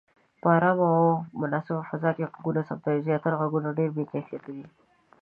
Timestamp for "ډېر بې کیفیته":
3.79-4.49